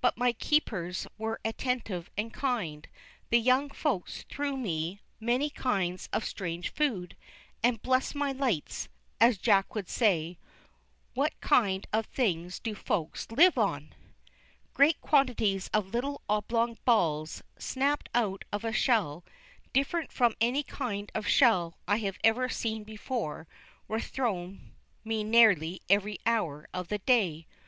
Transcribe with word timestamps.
But 0.00 0.16
my 0.16 0.30
keepers 0.32 1.04
were 1.18 1.40
attentive 1.44 2.08
and 2.16 2.32
kind, 2.32 2.86
the 3.30 3.40
young 3.40 3.70
Folks 3.70 4.24
threw 4.30 4.56
me 4.56 5.00
many 5.18 5.50
kinds 5.50 6.08
of 6.12 6.24
strange 6.24 6.70
food, 6.70 7.16
and 7.60 7.82
"Bless 7.82 8.14
my 8.14 8.30
lights!" 8.30 8.88
as 9.20 9.36
Jack 9.36 9.74
would 9.74 9.88
say, 9.88 10.38
what 11.14 11.32
kind 11.40 11.88
of 11.92 12.06
things 12.06 12.60
do 12.60 12.76
Folks 12.76 13.26
live 13.32 13.58
on! 13.58 13.96
Great 14.74 15.00
quantities 15.00 15.68
of 15.74 15.88
little 15.92 16.20
oblong 16.28 16.78
balls, 16.84 17.42
snapped 17.58 18.08
out 18.14 18.44
of 18.52 18.62
a 18.64 18.72
shell, 18.72 19.24
different 19.72 20.12
from 20.12 20.36
any 20.40 20.62
kind 20.62 21.10
of 21.16 21.26
shell 21.26 21.74
I 21.88 21.96
had 21.96 22.16
ever 22.22 22.48
seen 22.48 22.84
before, 22.84 23.48
were 23.88 23.98
thrown 23.98 24.76
me 25.02 25.24
nearly 25.24 25.82
every 25.90 26.20
hour 26.24 26.68
of 26.72 26.86
the 26.86 26.98
day. 26.98 27.48